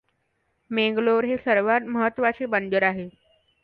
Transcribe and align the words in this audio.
मेंगलोर 0.71 1.25
हे 1.25 1.37
सर्वात 1.37 1.81
महत्त्वाचे 1.87 2.45
बंदर 2.47 2.83
आहे. 2.83 3.09